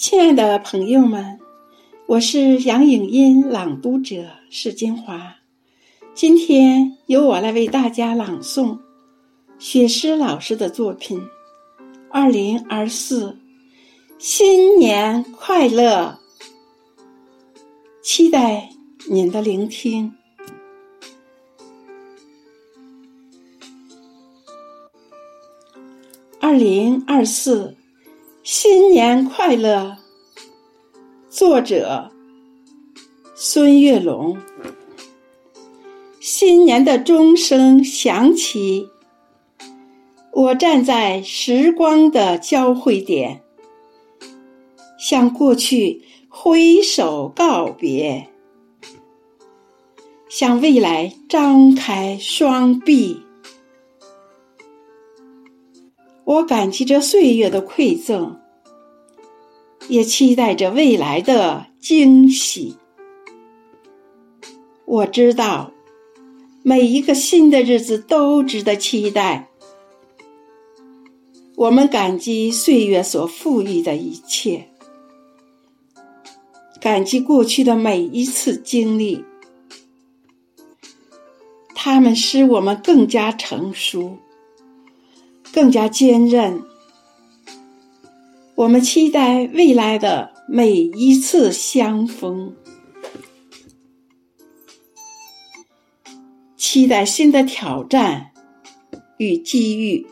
[0.00, 1.38] 亲爱的朋友们，
[2.06, 5.36] 我是杨颖音朗读者史金华，
[6.14, 8.78] 今天由我来为大家朗诵
[9.58, 11.20] 雪诗老师的作品
[12.10, 13.36] 《二零二四
[14.16, 16.18] 新年快乐》，
[18.02, 18.70] 期待
[19.06, 20.14] 您的聆听。
[26.40, 27.76] 二零二四，
[28.42, 29.98] 新年快乐！
[31.28, 32.10] 作者：
[33.34, 34.38] 孙月龙。
[36.20, 38.88] 新年的钟声响起，
[40.32, 43.42] 我站在时光的交汇点，
[44.98, 48.26] 向过去挥手告别，
[50.30, 53.20] 向未来张开双臂。
[56.30, 58.38] 我感激着岁月的馈赠，
[59.88, 62.76] 也期待着未来的惊喜。
[64.84, 65.72] 我知道，
[66.62, 69.48] 每一个新的日子都值得期待。
[71.56, 74.68] 我们感激岁月所赋予的一切，
[76.80, 79.24] 感激过去的每一次经历，
[81.74, 84.16] 它们使我们更加成熟。
[85.52, 86.62] 更加坚韧。
[88.54, 92.54] 我们期待未来的每一次相逢，
[96.56, 98.32] 期待新的挑战
[99.16, 100.06] 与机遇，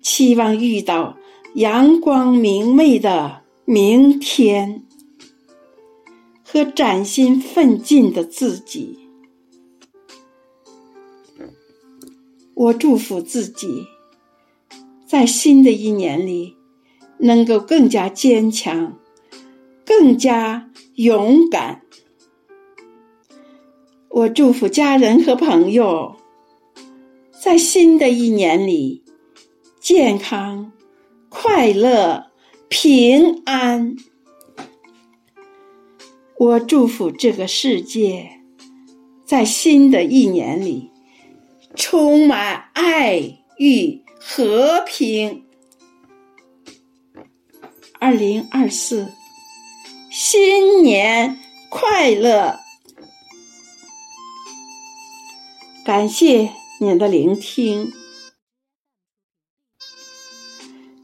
[0.00, 1.18] 期望遇到
[1.54, 4.84] 阳光明媚的明天
[6.42, 8.98] 和崭新奋进的自己。
[12.62, 13.88] 我祝福自己，
[15.04, 16.56] 在新的一年里
[17.18, 18.96] 能够更加坚强，
[19.84, 21.82] 更加勇敢。
[24.10, 26.14] 我祝福家人和朋友，
[27.32, 29.02] 在新的一年里
[29.80, 30.70] 健康、
[31.28, 32.26] 快乐、
[32.68, 33.96] 平安。
[36.38, 38.30] 我祝福这个世界，
[39.24, 40.91] 在新的一年里。
[41.74, 45.46] 充满爱与和平。
[47.98, 49.12] 二零二四，
[50.10, 51.38] 新年
[51.70, 52.58] 快乐！
[55.84, 57.92] 感谢您的聆听，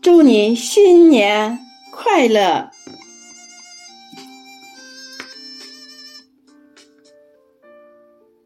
[0.03, 1.59] 祝您新年
[1.93, 2.71] 快乐！